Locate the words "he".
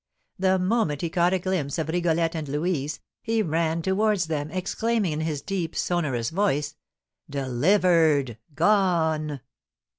1.01-1.11, 3.21-3.43